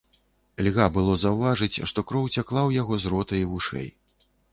Льга 0.67 0.85
было 0.95 1.13
заўважыць, 1.23 1.83
што 1.91 1.99
кроў 2.11 2.25
цякла 2.35 2.45
ў 2.65 2.71
яго 2.81 2.93
з 3.05 3.13
рота 3.13 3.35
і 3.41 3.43
вушэй. 3.51 3.87